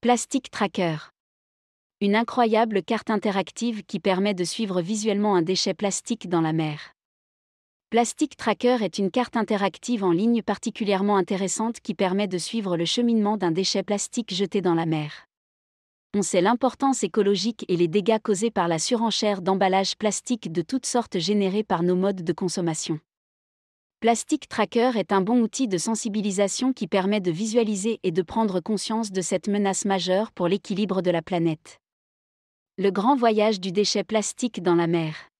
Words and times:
Plastic 0.00 0.52
Tracker. 0.52 0.96
Une 2.00 2.14
incroyable 2.14 2.84
carte 2.84 3.10
interactive 3.10 3.82
qui 3.82 3.98
permet 3.98 4.32
de 4.32 4.44
suivre 4.44 4.80
visuellement 4.80 5.34
un 5.34 5.42
déchet 5.42 5.74
plastique 5.74 6.28
dans 6.28 6.40
la 6.40 6.52
mer. 6.52 6.92
Plastic 7.90 8.36
Tracker 8.36 8.76
est 8.82 8.98
une 8.98 9.10
carte 9.10 9.36
interactive 9.36 10.04
en 10.04 10.12
ligne 10.12 10.40
particulièrement 10.42 11.16
intéressante 11.16 11.80
qui 11.80 11.94
permet 11.94 12.28
de 12.28 12.38
suivre 12.38 12.76
le 12.76 12.84
cheminement 12.84 13.36
d'un 13.36 13.50
déchet 13.50 13.82
plastique 13.82 14.32
jeté 14.32 14.60
dans 14.60 14.74
la 14.74 14.86
mer. 14.86 15.26
On 16.14 16.22
sait 16.22 16.42
l'importance 16.42 17.02
écologique 17.02 17.64
et 17.66 17.76
les 17.76 17.88
dégâts 17.88 18.22
causés 18.22 18.52
par 18.52 18.68
la 18.68 18.78
surenchère 18.78 19.42
d'emballages 19.42 19.96
plastiques 19.96 20.52
de 20.52 20.62
toutes 20.62 20.86
sortes 20.86 21.18
générés 21.18 21.64
par 21.64 21.82
nos 21.82 21.96
modes 21.96 22.22
de 22.22 22.32
consommation. 22.32 23.00
Plastic 24.00 24.48
Tracker 24.48 24.92
est 24.94 25.10
un 25.10 25.20
bon 25.20 25.40
outil 25.40 25.66
de 25.66 25.76
sensibilisation 25.76 26.72
qui 26.72 26.86
permet 26.86 27.20
de 27.20 27.32
visualiser 27.32 27.98
et 28.04 28.12
de 28.12 28.22
prendre 28.22 28.60
conscience 28.60 29.10
de 29.10 29.20
cette 29.20 29.48
menace 29.48 29.84
majeure 29.84 30.30
pour 30.30 30.46
l'équilibre 30.46 31.02
de 31.02 31.10
la 31.10 31.20
planète. 31.20 31.80
Le 32.76 32.92
grand 32.92 33.16
voyage 33.16 33.58
du 33.58 33.72
déchet 33.72 34.04
plastique 34.04 34.62
dans 34.62 34.76
la 34.76 34.86
mer. 34.86 35.30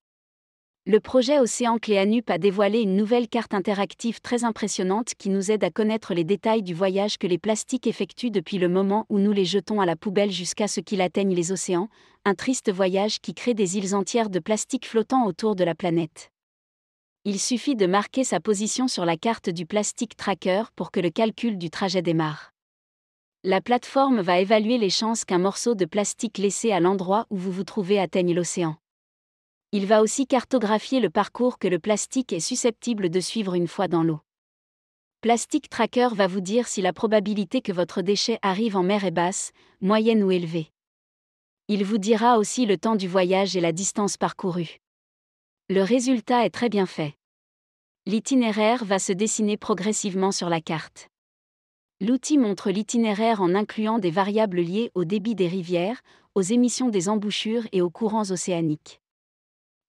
Le 0.86 0.98
projet 0.98 1.38
Océan 1.38 1.78
Cléanup 1.78 2.28
a 2.30 2.38
dévoilé 2.38 2.80
une 2.80 2.96
nouvelle 2.96 3.28
carte 3.28 3.54
interactive 3.54 4.20
très 4.20 4.42
impressionnante 4.42 5.14
qui 5.16 5.28
nous 5.28 5.52
aide 5.52 5.62
à 5.62 5.70
connaître 5.70 6.12
les 6.12 6.24
détails 6.24 6.64
du 6.64 6.74
voyage 6.74 7.16
que 7.16 7.28
les 7.28 7.38
plastiques 7.38 7.86
effectuent 7.86 8.32
depuis 8.32 8.58
le 8.58 8.68
moment 8.68 9.06
où 9.08 9.20
nous 9.20 9.30
les 9.30 9.44
jetons 9.44 9.80
à 9.80 9.86
la 9.86 9.94
poubelle 9.94 10.32
jusqu'à 10.32 10.66
ce 10.66 10.80
qu'ils 10.80 11.00
atteignent 11.00 11.36
les 11.36 11.52
océans, 11.52 11.90
un 12.24 12.34
triste 12.34 12.72
voyage 12.72 13.20
qui 13.20 13.34
crée 13.34 13.54
des 13.54 13.78
îles 13.78 13.94
entières 13.94 14.30
de 14.30 14.40
plastique 14.40 14.88
flottant 14.88 15.26
autour 15.26 15.54
de 15.54 15.62
la 15.62 15.76
planète. 15.76 16.32
Il 17.30 17.38
suffit 17.38 17.76
de 17.76 17.84
marquer 17.84 18.24
sa 18.24 18.40
position 18.40 18.88
sur 18.88 19.04
la 19.04 19.18
carte 19.18 19.50
du 19.50 19.66
Plastic 19.66 20.16
Tracker 20.16 20.62
pour 20.74 20.90
que 20.90 20.98
le 20.98 21.10
calcul 21.10 21.58
du 21.58 21.68
trajet 21.68 22.00
démarre. 22.00 22.54
La 23.44 23.60
plateforme 23.60 24.22
va 24.22 24.40
évaluer 24.40 24.78
les 24.78 24.88
chances 24.88 25.26
qu'un 25.26 25.36
morceau 25.36 25.74
de 25.74 25.84
plastique 25.84 26.38
laissé 26.38 26.72
à 26.72 26.80
l'endroit 26.80 27.26
où 27.28 27.36
vous 27.36 27.52
vous 27.52 27.64
trouvez 27.64 27.98
atteigne 27.98 28.32
l'océan. 28.32 28.78
Il 29.72 29.84
va 29.84 30.00
aussi 30.00 30.26
cartographier 30.26 31.00
le 31.00 31.10
parcours 31.10 31.58
que 31.58 31.68
le 31.68 31.78
plastique 31.78 32.32
est 32.32 32.40
susceptible 32.40 33.10
de 33.10 33.20
suivre 33.20 33.52
une 33.52 33.68
fois 33.68 33.88
dans 33.88 34.02
l'eau. 34.02 34.20
Plastic 35.20 35.68
Tracker 35.68 36.08
va 36.14 36.28
vous 36.28 36.40
dire 36.40 36.66
si 36.66 36.80
la 36.80 36.94
probabilité 36.94 37.60
que 37.60 37.72
votre 37.72 38.00
déchet 38.00 38.38
arrive 38.40 38.74
en 38.74 38.82
mer 38.82 39.04
est 39.04 39.10
basse, 39.10 39.52
moyenne 39.82 40.22
ou 40.22 40.30
élevée. 40.30 40.70
Il 41.68 41.84
vous 41.84 41.98
dira 41.98 42.38
aussi 42.38 42.64
le 42.64 42.78
temps 42.78 42.96
du 42.96 43.06
voyage 43.06 43.54
et 43.54 43.60
la 43.60 43.72
distance 43.72 44.16
parcourue. 44.16 44.78
Le 45.70 45.82
résultat 45.82 46.44
est 46.44 46.50
très 46.50 46.68
bien 46.68 46.86
fait 46.86 47.18
l'itinéraire 48.08 48.86
va 48.86 48.98
se 48.98 49.12
dessiner 49.12 49.58
progressivement 49.58 50.32
sur 50.32 50.48
la 50.48 50.62
carte. 50.62 51.10
L'outil 52.00 52.38
montre 52.38 52.70
l'itinéraire 52.70 53.42
en 53.42 53.54
incluant 53.54 53.98
des 53.98 54.10
variables 54.10 54.62
liées 54.62 54.90
au 54.94 55.04
débit 55.04 55.34
des 55.34 55.46
rivières, 55.46 56.00
aux 56.34 56.40
émissions 56.40 56.88
des 56.88 57.10
embouchures 57.10 57.68
et 57.72 57.82
aux 57.82 57.90
courants 57.90 58.30
océaniques. 58.30 59.02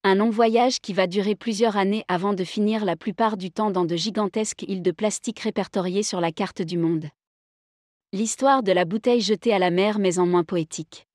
Un 0.04 0.16
long 0.16 0.30
voyage 0.30 0.82
qui 0.82 0.92
va 0.92 1.08
durer 1.08 1.36
plusieurs 1.36 1.78
années 1.78 2.04
avant 2.10 2.34
de 2.34 2.44
finir 2.44 2.84
la 2.84 2.98
plupart 2.98 3.38
du 3.38 3.52
temps 3.52 3.72
dans 3.72 3.86
de 3.86 3.96
gigantesques 3.96 4.64
îles 4.64 4.82
de 4.82 4.92
plastique 4.92 5.40
répertoriées 5.40 6.04
sur 6.04 6.20
la 6.20 6.34
carte 6.34 6.62
du 6.62 6.78
monde. 6.78 7.08
L'histoire 8.12 8.64
de 8.64 8.74
la 8.74 8.84
bouteille 8.84 9.22
jetée 9.22 9.54
à 9.54 9.60
la 9.60 9.72
mer 9.72 9.98
mais 9.98 10.20
en 10.20 10.26
moins 10.26 10.44
poétique. 10.44 11.08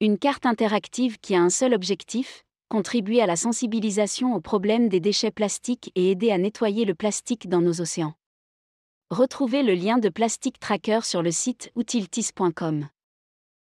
Une 0.00 0.18
carte 0.18 0.46
interactive 0.46 1.18
qui 1.20 1.34
a 1.34 1.42
un 1.42 1.50
seul 1.50 1.74
objectif, 1.74 2.44
contribuer 2.68 3.20
à 3.20 3.26
la 3.26 3.36
sensibilisation 3.36 4.34
au 4.34 4.40
problème 4.40 4.88
des 4.88 5.00
déchets 5.00 5.30
plastiques 5.30 5.92
et 5.94 6.10
aider 6.10 6.30
à 6.30 6.38
nettoyer 6.38 6.84
le 6.84 6.94
plastique 6.94 7.48
dans 7.48 7.60
nos 7.60 7.80
océans. 7.80 8.14
Retrouvez 9.10 9.62
le 9.62 9.74
lien 9.74 9.98
de 9.98 10.08
Plastic 10.08 10.58
Tracker 10.58 11.00
sur 11.02 11.22
le 11.22 11.30
site 11.30 11.70
outiltis.com. 11.76 12.88